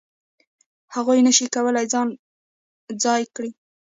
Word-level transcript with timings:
هغوی 0.95 1.19
نه 1.27 1.31
شي 1.37 1.45
کولای 1.55 1.85
ځان 1.93 2.07
ځای 3.03 3.21
کړي. 3.35 3.51